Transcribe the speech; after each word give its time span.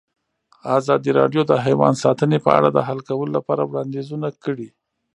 ازادي 0.77 1.11
راډیو 1.19 1.41
د 1.47 1.53
حیوان 1.65 1.93
ساتنه 2.03 2.37
په 2.45 2.51
اړه 2.57 2.69
د 2.71 2.79
حل 2.87 2.99
کولو 3.09 3.31
لپاره 3.37 3.61
وړاندیزونه 3.65 4.27
کړي. 4.43 4.69